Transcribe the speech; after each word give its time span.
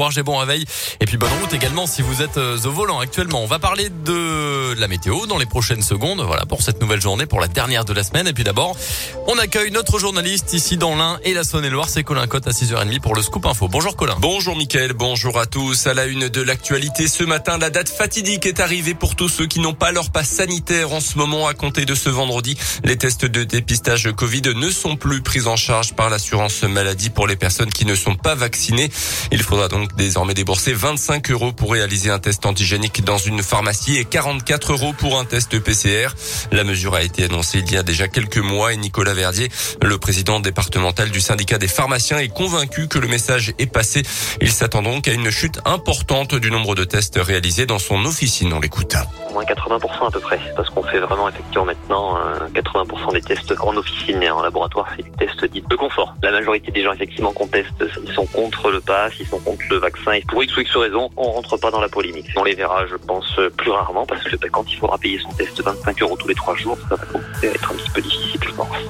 Bon, 0.00 0.10
bon 0.24 0.36
réveil 0.36 0.64
et 1.00 1.06
puis 1.06 1.16
bonne 1.16 1.32
route 1.40 1.52
également 1.52 1.88
si 1.88 2.02
vous 2.02 2.22
êtes 2.22 2.36
euh, 2.36 2.56
au 2.66 2.70
volant 2.70 3.00
actuellement. 3.00 3.42
On 3.42 3.48
va 3.48 3.58
parler 3.58 3.88
de 3.90 4.72
la 4.78 4.86
météo 4.86 5.26
dans 5.26 5.38
les 5.38 5.46
prochaines 5.46 5.82
secondes. 5.82 6.20
Voilà 6.20 6.46
pour 6.46 6.62
cette 6.62 6.80
nouvelle 6.80 7.00
journée, 7.00 7.26
pour 7.26 7.40
la 7.40 7.48
dernière 7.48 7.84
de 7.84 7.92
la 7.92 8.04
semaine. 8.04 8.28
Et 8.28 8.32
puis 8.32 8.44
d'abord, 8.44 8.76
on 9.26 9.36
accueille 9.38 9.72
notre 9.72 9.98
journaliste 9.98 10.52
ici 10.52 10.76
dans 10.76 10.94
l'Ain 10.94 11.18
et 11.24 11.34
la 11.34 11.42
Saône-et-Loire. 11.42 11.88
C'est 11.88 12.04
Colin 12.04 12.28
Cotte 12.28 12.46
à 12.46 12.52
6h30 12.52 13.00
pour 13.00 13.16
le 13.16 13.22
Scoop 13.22 13.44
Info. 13.44 13.66
Bonjour 13.66 13.96
Colin. 13.96 14.14
Bonjour 14.20 14.54
Mickaël, 14.54 14.92
bonjour 14.92 15.36
à 15.36 15.46
tous. 15.46 15.88
À 15.88 15.94
la 15.94 16.06
une 16.06 16.28
de 16.28 16.42
l'actualité 16.42 17.08
ce 17.08 17.24
matin, 17.24 17.58
la 17.58 17.70
date 17.70 17.88
fatidique 17.88 18.46
est 18.46 18.60
arrivée 18.60 18.94
pour 18.94 19.16
tous 19.16 19.28
ceux 19.28 19.46
qui 19.46 19.58
n'ont 19.58 19.74
pas 19.74 19.90
leur 19.90 20.10
passe 20.10 20.28
sanitaire 20.28 20.92
en 20.92 21.00
ce 21.00 21.18
moment. 21.18 21.48
À 21.48 21.54
compter 21.54 21.86
de 21.86 21.96
ce 21.96 22.08
vendredi, 22.08 22.56
les 22.84 22.96
tests 22.96 23.24
de 23.24 23.42
dépistage 23.42 24.12
Covid 24.12 24.42
ne 24.54 24.70
sont 24.70 24.94
plus 24.94 25.22
pris 25.22 25.48
en 25.48 25.56
charge 25.56 25.94
par 25.94 26.08
l'assurance 26.08 26.62
maladie 26.62 27.10
pour 27.10 27.26
les 27.26 27.34
personnes 27.34 27.72
qui 27.72 27.84
ne 27.84 27.96
sont 27.96 28.14
pas 28.14 28.36
vaccinées. 28.36 28.92
Il 29.32 29.42
faudra 29.42 29.66
donc 29.66 29.87
désormais 29.96 30.34
débourser 30.34 30.72
25 30.72 31.30
euros 31.30 31.52
pour 31.52 31.72
réaliser 31.72 32.10
un 32.10 32.18
test 32.18 32.46
antigénique 32.46 33.04
dans 33.04 33.18
une 33.18 33.42
pharmacie 33.42 33.96
et 33.96 34.04
44 34.04 34.72
euros 34.72 34.92
pour 34.92 35.18
un 35.18 35.24
test 35.24 35.58
PCR. 35.58 36.08
La 36.52 36.64
mesure 36.64 36.94
a 36.94 37.02
été 37.02 37.24
annoncée 37.24 37.58
il 37.58 37.72
y 37.72 37.76
a 37.76 37.82
déjà 37.82 38.08
quelques 38.08 38.38
mois 38.38 38.72
et 38.72 38.76
Nicolas 38.76 39.14
Verdier, 39.14 39.48
le 39.82 39.98
président 39.98 40.40
départemental 40.40 41.10
du 41.10 41.20
syndicat 41.20 41.58
des 41.58 41.68
pharmaciens, 41.68 42.18
est 42.18 42.28
convaincu 42.28 42.88
que 42.88 42.98
le 42.98 43.08
message 43.08 43.52
est 43.58 43.66
passé. 43.66 44.02
Il 44.40 44.50
s'attend 44.50 44.82
donc 44.82 45.08
à 45.08 45.12
une 45.12 45.30
chute 45.30 45.60
importante 45.64 46.34
du 46.34 46.50
nombre 46.50 46.74
de 46.74 46.84
tests 46.84 47.18
réalisés 47.20 47.66
dans 47.66 47.78
son 47.78 48.04
officine. 48.04 48.52
On 48.52 48.60
l'écoute. 48.60 48.96
Moins 49.32 49.44
80% 49.44 50.08
à 50.08 50.10
peu 50.10 50.20
près, 50.20 50.40
parce 50.56 50.70
qu'on 50.70 50.82
fait 50.82 50.98
vraiment 50.98 51.28
effectivement 51.28 51.64
maintenant 51.64 52.16
80% 52.54 53.08
euh, 53.08 53.12
des 53.12 53.22
tests 53.22 53.54
en 53.60 53.76
officine 53.76 54.22
et 54.22 54.30
en 54.30 54.42
laboratoire, 54.42 54.86
c'est 54.96 55.02
des 55.02 55.26
tests 55.26 55.44
dits 55.44 55.64
de 55.68 55.76
confort. 55.76 56.14
La 56.22 56.30
majorité 56.30 56.70
des 56.72 56.82
gens 56.82 56.92
effectivement 56.92 57.32
qu'on 57.32 57.46
teste, 57.46 57.84
ils 58.04 58.12
sont 58.12 58.26
contre 58.26 58.70
le 58.70 58.80
pass, 58.80 59.12
ils 59.20 59.26
sont 59.26 59.38
contre 59.40 59.62
le 59.70 59.77
vaccin. 59.78 60.12
Et 60.12 60.22
pour 60.22 60.42
X 60.42 60.56
ou 60.56 60.60
X 60.60 60.76
raison, 60.76 61.10
on 61.16 61.30
rentre 61.32 61.56
pas 61.56 61.70
dans 61.70 61.80
la 61.80 61.88
polémique. 61.88 62.26
On 62.36 62.44
les 62.44 62.54
verra, 62.54 62.86
je 62.86 62.96
pense, 62.96 63.38
plus 63.56 63.70
rarement 63.70 64.06
parce 64.06 64.24
que 64.24 64.36
ben, 64.36 64.50
quand 64.50 64.64
il 64.70 64.76
faudra 64.76 64.98
payer 64.98 65.18
son 65.18 65.32
test 65.32 65.60
25 65.60 66.02
euros 66.02 66.16
tous 66.16 66.28
les 66.28 66.34
trois 66.34 66.56
jours, 66.56 66.78
ça 66.88 66.96
va 66.96 67.04
être 67.42 67.72
un 67.72 67.74
petit 67.74 67.90
peu 67.90 68.00
difficile, 68.00 68.40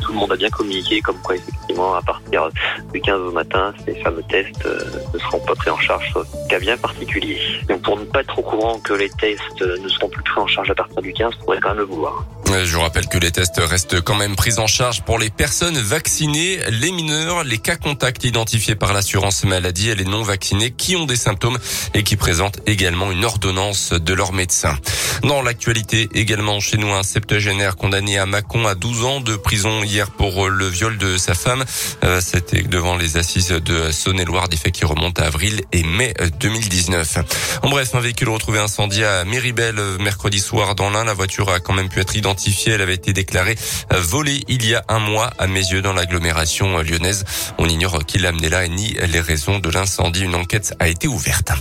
Tout 0.00 0.12
le 0.12 0.18
monde 0.18 0.32
a 0.32 0.36
bien 0.36 0.50
communiqué 0.50 1.00
comme 1.00 1.18
quoi, 1.22 1.36
effectivement, 1.36 1.94
à 1.94 2.02
partir 2.02 2.48
du 2.92 3.00
15 3.00 3.20
au 3.20 3.32
matin, 3.32 3.72
ces 3.84 3.94
fameux 3.96 4.22
tests 4.28 4.66
euh, 4.66 4.80
ne 5.12 5.18
seront 5.18 5.40
pas 5.40 5.54
pris 5.54 5.70
en 5.70 5.78
charge, 5.78 6.10
sauf 6.12 6.26
cas 6.48 6.58
bien 6.58 6.76
particulier. 6.76 7.38
Donc 7.68 7.82
pour 7.82 7.98
ne 7.98 8.04
pas 8.04 8.20
être 8.20 8.38
au 8.38 8.42
courant 8.42 8.78
que 8.80 8.94
les 8.94 9.10
tests 9.10 9.60
ne 9.60 9.88
seront 9.88 10.08
plus 10.08 10.22
pris 10.22 10.40
en 10.40 10.46
charge 10.46 10.70
à 10.70 10.74
partir 10.74 11.02
du 11.02 11.12
15, 11.12 11.34
on 11.40 11.44
pourrait 11.44 11.58
quand 11.60 11.70
même 11.70 11.78
le 11.78 11.84
vouloir. 11.84 12.24
Je 12.64 12.74
vous 12.74 12.80
rappelle 12.80 13.08
que 13.08 13.18
les 13.18 13.30
tests 13.30 13.60
restent 13.62 14.00
quand 14.00 14.14
même 14.14 14.34
pris 14.34 14.58
en 14.58 14.66
charge 14.66 15.02
pour 15.02 15.18
les 15.18 15.28
personnes 15.28 15.76
vaccinées, 15.76 16.58
les 16.70 16.92
mineurs, 16.92 17.44
les 17.44 17.58
cas 17.58 17.76
contacts 17.76 18.24
identifiés 18.24 18.74
par 18.74 18.94
l'assurance 18.94 19.44
maladie 19.44 19.90
et 19.90 19.94
les 19.94 20.06
non 20.06 20.22
vaccinés 20.22 20.70
qui 20.70 20.96
ont 20.96 21.04
des 21.04 21.16
symptômes 21.16 21.58
et 21.92 22.02
qui 22.02 22.16
présentent 22.16 22.60
également 22.66 23.12
une 23.12 23.24
ordonnance 23.24 23.92
de 23.92 24.14
leur 24.14 24.32
médecin. 24.32 24.76
Dans 25.24 25.42
l'actualité 25.42 26.08
également 26.14 26.58
chez 26.58 26.78
nous, 26.78 26.90
un 26.90 27.02
septuagénaire 27.02 27.76
condamné 27.76 28.18
à 28.18 28.24
Mâcon 28.24 28.66
à 28.66 28.74
12 28.74 29.04
ans 29.04 29.20
de 29.20 29.36
prison 29.36 29.57
hier 29.84 30.10
pour 30.10 30.48
le 30.48 30.66
viol 30.66 30.98
de 30.98 31.16
sa 31.16 31.34
femme. 31.34 31.64
Euh, 32.04 32.20
c'était 32.20 32.62
devant 32.62 32.96
les 32.96 33.16
assises 33.16 33.48
de 33.48 33.90
Saône-et-Loire, 33.90 34.48
des 34.48 34.56
faits 34.56 34.72
qui 34.72 34.84
remontent 34.84 35.22
à 35.22 35.26
avril 35.26 35.62
et 35.72 35.82
mai 35.82 36.14
2019. 36.40 37.18
En 37.62 37.68
bref, 37.68 37.94
un 37.94 38.00
véhicule 38.00 38.28
retrouvé 38.28 38.58
incendié 38.58 39.04
à 39.04 39.24
Méribel 39.24 39.76
mercredi 40.00 40.38
soir 40.38 40.74
dans 40.74 40.90
l'Ain. 40.90 41.04
La 41.04 41.14
voiture 41.14 41.50
a 41.50 41.60
quand 41.60 41.74
même 41.74 41.88
pu 41.88 42.00
être 42.00 42.16
identifiée 42.16 42.38
elle 42.66 42.82
avait 42.82 42.94
été 42.94 43.12
déclarée 43.12 43.56
euh, 43.92 44.00
volée 44.00 44.44
il 44.48 44.64
y 44.66 44.74
a 44.74 44.84
un 44.88 44.98
mois 44.98 45.30
à 45.38 45.46
mes 45.46 45.60
yeux 45.60 45.82
dans 45.82 45.92
l'agglomération 45.92 46.78
lyonnaise. 46.78 47.24
On 47.58 47.68
ignore 47.68 48.04
qui 48.04 48.18
l'a 48.18 48.30
amené 48.30 48.48
là 48.48 48.66
ni 48.68 48.94
les 48.94 49.20
raisons 49.20 49.58
de 49.58 49.70
l'incendie. 49.70 50.24
Une 50.24 50.34
enquête 50.34 50.74
a 50.78 50.88
été 50.88 51.08
ouverte. 51.08 51.52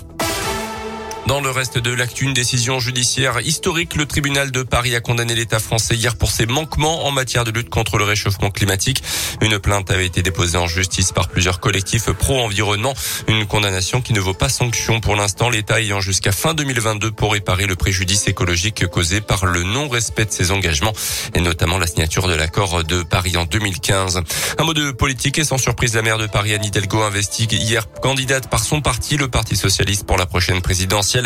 Dans 1.28 1.42
le 1.42 1.50
reste 1.50 1.78
de 1.78 1.92
l'actu, 1.92 2.24
une 2.24 2.34
décision 2.34 2.80
judiciaire 2.80 3.42
historique. 3.42 3.96
Le 3.96 4.06
tribunal 4.06 4.50
de 4.50 4.64
Paris 4.64 4.96
a 4.96 5.02
condamné 5.02 5.36
l'État 5.36 5.60
français 5.60 5.94
hier 5.94 6.16
pour 6.16 6.32
ses 6.32 6.46
manquements 6.46 7.06
en 7.06 7.12
matière 7.12 7.44
de 7.44 7.52
lutte 7.52 7.70
contre 7.70 7.98
le 7.98 8.06
réchauffement 8.06 8.50
climatique. 8.50 9.04
Une 9.42 9.60
plainte 9.60 9.92
avait 9.92 10.06
été 10.06 10.24
déposée 10.24 10.58
en 10.58 10.68
justice 10.68 11.12
par 11.12 11.28
plusieurs 11.28 11.60
collectifs 11.60 12.10
pro-environnement. 12.12 12.94
Une 13.28 13.46
condamnation 13.46 14.00
qui 14.00 14.14
ne 14.14 14.22
vaut 14.22 14.34
pas 14.34 14.48
sanction 14.48 15.02
pour 15.02 15.18
l'instant. 15.18 15.50
L'État 15.50 15.82
ayant 15.82 16.00
jusqu'à 16.00 16.32
fin 16.32 16.54
2022 16.54 17.12
pour 17.12 17.34
réparer 17.34 17.66
le 17.66 17.76
préjudice 17.76 18.30
écologique 18.30 18.88
causé 18.88 19.20
par 19.20 19.46
le 19.46 19.64
non-respect 19.64 20.28
de 20.28 20.32
ses 20.32 20.52
engagements 20.52 20.94
et 21.36 21.42
notamment 21.42 21.78
la 21.78 21.88
signature 21.88 22.30
de 22.30 22.36
l'accord 22.36 22.86
de 22.86 23.04
Paris 23.04 23.36
en 23.36 23.44
2015. 23.44 24.22
Un 24.60 24.64
mot 24.64 24.74
de 24.74 24.92
politique 24.92 25.40
et 25.40 25.44
sans 25.44 25.58
surprise, 25.58 25.94
la 25.94 26.04
maire 26.04 26.20
de 26.20 26.28
Paris, 26.28 26.54
Anne 26.54 26.64
Hidalgo, 26.64 27.02
investigue 27.02 27.52
hier 27.52 27.86
candidate 28.02 28.50
par 28.50 28.64
son 28.64 28.80
parti, 28.80 29.18
le 29.18 29.28
Parti 29.28 29.58
socialiste, 29.58 30.06
pour 30.06 30.16
la 30.16 30.26
prochaine 30.26 30.62
présidentielle. 30.62 31.17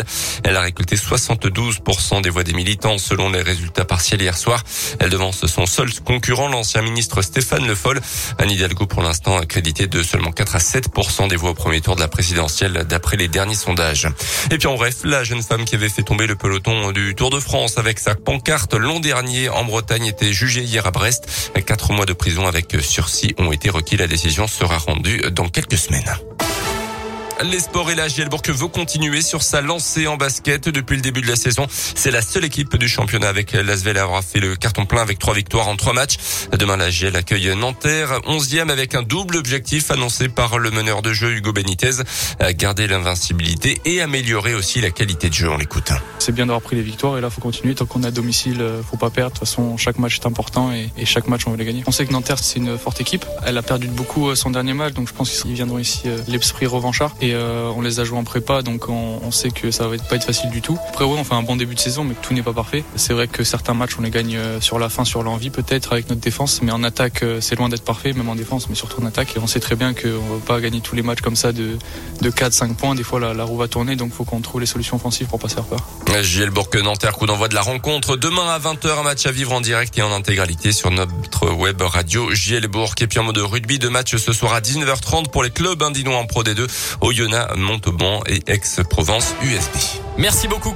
Elle 0.44 0.56
a 0.56 0.60
récolté 0.60 0.96
72% 0.96 2.22
des 2.22 2.30
voix 2.30 2.44
des 2.44 2.52
militants 2.52 2.98
selon 2.98 3.30
les 3.30 3.42
résultats 3.42 3.84
partiels 3.84 4.22
hier 4.22 4.36
soir. 4.36 4.62
Elle 4.98 5.10
devance 5.10 5.46
son 5.46 5.66
seul 5.66 5.92
concurrent, 6.04 6.48
l'ancien 6.48 6.82
ministre 6.82 7.22
Stéphane 7.22 7.66
Le 7.66 7.74
Foll. 7.74 8.00
Anne 8.38 8.50
Hidalgo, 8.50 8.86
pour 8.86 9.02
l'instant, 9.02 9.36
accrédité 9.36 9.86
de 9.86 10.02
seulement 10.02 10.32
4 10.32 10.56
à 10.56 10.58
7% 10.58 11.28
des 11.28 11.36
voix 11.36 11.50
au 11.50 11.54
premier 11.54 11.80
tour 11.80 11.96
de 11.96 12.00
la 12.00 12.08
présidentielle 12.08 12.84
d'après 12.88 13.16
les 13.16 13.28
derniers 13.28 13.54
sondages. 13.54 14.08
Et 14.50 14.58
puis 14.58 14.68
en 14.68 14.74
bref, 14.74 14.98
la 15.04 15.24
jeune 15.24 15.42
femme 15.42 15.64
qui 15.64 15.74
avait 15.74 15.88
fait 15.88 16.02
tomber 16.02 16.26
le 16.26 16.36
peloton 16.36 16.92
du 16.92 17.14
Tour 17.14 17.30
de 17.30 17.40
France 17.40 17.78
avec 17.78 17.98
sa 17.98 18.14
pancarte 18.14 18.74
l'an 18.74 19.00
dernier 19.00 19.48
en 19.48 19.64
Bretagne 19.64 20.06
était 20.06 20.32
jugée 20.32 20.62
hier 20.62 20.86
à 20.86 20.90
Brest. 20.90 21.52
Quatre 21.66 21.92
mois 21.92 22.06
de 22.06 22.12
prison 22.12 22.46
avec 22.46 22.76
sursis 22.80 23.34
ont 23.38 23.52
été 23.52 23.70
requis. 23.70 23.96
La 23.96 24.06
décision 24.06 24.46
sera 24.46 24.78
rendue 24.78 25.22
dans 25.30 25.48
quelques 25.48 25.78
semaines. 25.78 26.12
Les 27.44 27.58
sports 27.58 27.90
et 27.90 27.94
la 27.96 28.06
Gielbourg 28.08 28.42
veut 28.46 28.68
continuer 28.68 29.20
sur 29.20 29.42
sa 29.42 29.60
lancée 29.60 30.06
en 30.06 30.16
basket 30.16 30.68
depuis 30.68 30.94
le 30.94 31.02
début 31.02 31.22
de 31.22 31.26
la 31.26 31.34
saison. 31.34 31.66
C'est 31.68 32.12
la 32.12 32.22
seule 32.22 32.44
équipe 32.44 32.76
du 32.76 32.88
championnat 32.88 33.28
avec 33.28 33.52
l'Asvel 33.52 33.98
à 33.98 34.02
avoir 34.02 34.22
fait 34.22 34.38
le 34.38 34.54
carton 34.54 34.86
plein 34.86 35.02
avec 35.02 35.18
trois 35.18 35.34
victoires 35.34 35.66
en 35.66 35.76
trois 35.76 35.92
matchs. 35.92 36.16
Demain, 36.56 36.76
la 36.76 36.90
Giel 36.90 37.16
accueille 37.16 37.54
Nanterre, 37.56 38.20
onzième 38.26 38.70
avec 38.70 38.94
un 38.94 39.02
double 39.02 39.36
objectif 39.36 39.90
annoncé 39.90 40.28
par 40.28 40.58
le 40.58 40.70
meneur 40.70 41.02
de 41.02 41.12
jeu 41.12 41.32
Hugo 41.32 41.52
Benitez, 41.52 42.02
garder 42.54 42.86
l'invincibilité 42.86 43.80
et 43.84 44.00
améliorer 44.00 44.54
aussi 44.54 44.80
la 44.80 44.90
qualité 44.90 45.28
de 45.28 45.34
jeu. 45.34 45.50
On 45.50 45.56
l'écoute. 45.56 45.90
C'est 46.20 46.32
bien 46.32 46.46
d'avoir 46.46 46.62
pris 46.62 46.76
les 46.76 46.82
victoires 46.82 47.18
et 47.18 47.20
là, 47.20 47.30
faut 47.30 47.40
continuer. 47.40 47.74
Tant 47.74 47.86
qu'on 47.86 48.04
est 48.04 48.06
à 48.06 48.12
domicile, 48.12 48.60
euh, 48.60 48.82
faut 48.82 48.96
pas 48.96 49.10
perdre. 49.10 49.32
De 49.32 49.38
toute 49.40 49.48
façon, 49.48 49.76
chaque 49.76 49.98
match 49.98 50.20
est 50.20 50.26
important 50.26 50.72
et, 50.72 50.90
chaque 51.04 51.26
match, 51.26 51.42
on 51.46 51.50
veut 51.50 51.56
les 51.56 51.64
gagner. 51.64 51.82
On 51.86 51.92
sait 51.92 52.06
que 52.06 52.12
Nanterre, 52.12 52.38
c'est 52.38 52.58
une 52.58 52.78
forte 52.78 53.00
équipe. 53.00 53.24
Elle 53.44 53.58
a 53.58 53.62
perdu 53.62 53.88
beaucoup 53.88 54.28
euh, 54.28 54.36
son 54.36 54.50
dernier 54.50 54.74
match, 54.74 54.94
donc 54.94 55.08
je 55.08 55.12
pense 55.12 55.42
qu'ils 55.42 55.54
viendront 55.54 55.78
ici 55.78 56.02
euh, 56.06 56.18
l'esprit 56.28 56.66
revanchard. 56.66 57.16
Et 57.20 57.31
euh, 57.34 57.70
on 57.74 57.80
les 57.80 58.00
a 58.00 58.04
joués 58.04 58.18
en 58.18 58.24
prépa, 58.24 58.62
donc 58.62 58.88
on, 58.88 59.30
sait 59.30 59.50
que 59.50 59.70
ça 59.70 59.86
va 59.86 59.96
pas 59.96 60.16
être 60.16 60.24
facile 60.24 60.50
du 60.50 60.60
tout. 60.60 60.78
Après, 60.88 61.04
oui, 61.04 61.16
on 61.18 61.24
fait 61.24 61.34
un 61.34 61.42
bon 61.42 61.56
début 61.56 61.74
de 61.74 61.80
saison, 61.80 62.04
mais 62.04 62.14
tout 62.20 62.34
n'est 62.34 62.42
pas 62.42 62.52
parfait. 62.52 62.84
C'est 62.96 63.14
vrai 63.14 63.28
que 63.28 63.44
certains 63.44 63.74
matchs, 63.74 63.96
on 63.98 64.02
les 64.02 64.10
gagne 64.10 64.36
euh, 64.36 64.60
sur 64.60 64.78
la 64.78 64.88
fin, 64.88 65.04
sur 65.04 65.22
l'envie, 65.22 65.50
peut-être 65.50 65.92
avec 65.92 66.08
notre 66.10 66.20
défense, 66.20 66.60
mais 66.62 66.72
en 66.72 66.82
attaque, 66.82 67.22
euh, 67.22 67.40
c'est 67.40 67.56
loin 67.56 67.68
d'être 67.68 67.84
parfait, 67.84 68.12
même 68.12 68.28
en 68.28 68.34
défense, 68.34 68.68
mais 68.68 68.74
surtout 68.74 69.02
en 69.02 69.06
attaque. 69.06 69.36
Et 69.36 69.38
on 69.38 69.46
sait 69.46 69.60
très 69.60 69.76
bien 69.76 69.94
qu'on 69.94 70.08
va 70.08 70.40
pas 70.46 70.60
gagner 70.60 70.80
tous 70.80 70.94
les 70.94 71.02
matchs 71.02 71.20
comme 71.20 71.36
ça 71.36 71.52
de, 71.52 71.78
de 72.20 72.30
4-5 72.30 72.74
points. 72.74 72.94
Des 72.94 73.02
fois, 73.02 73.20
la, 73.20 73.44
roue 73.44 73.56
va 73.56 73.68
tourner, 73.68 73.96
donc 73.96 74.12
faut 74.12 74.24
qu'on 74.24 74.40
trouve 74.40 74.60
les 74.60 74.66
solutions 74.66 74.96
offensives 74.96 75.26
pour 75.26 75.38
pas 75.38 75.48
se 75.48 75.54
faire 75.54 75.64
peur. 75.64 75.80
JL 76.22 76.50
Bourg-Nanterre, 76.50 77.12
coup 77.12 77.26
d'envoi 77.26 77.48
de 77.48 77.54
la 77.54 77.62
rencontre. 77.62 78.16
Demain 78.16 78.48
à 78.48 78.58
20h, 78.58 79.00
un 79.00 79.02
match 79.02 79.26
à 79.26 79.32
vivre 79.32 79.52
en 79.52 79.60
direct 79.60 79.96
et 79.98 80.02
en 80.02 80.12
intégralité 80.12 80.72
sur 80.72 80.90
notre 80.90 81.50
web 81.50 81.80
radio 81.80 82.32
JL 82.34 82.66
Bourg. 82.68 82.94
Et 83.00 83.06
puis 83.06 83.18
en 83.18 83.24
mode 83.24 83.38
rugby, 83.38 83.78
de 83.78 83.88
match 83.88 84.16
ce 84.16 84.32
soir 84.32 84.54
à 84.54 84.60
19h30 84.60 85.30
pour 85.30 85.42
les 85.42 85.50
clubs 85.50 85.82
indinois 85.82 86.16
en 86.16 86.26
Pro 86.26 86.42
D2, 86.42 86.66
Oyonnax, 87.22 87.56
Montauban 87.56 88.20
et 88.26 88.42
Aix-Provence 88.48 89.34
USB. 89.44 90.00
Merci 90.18 90.48
beaucoup. 90.48 90.72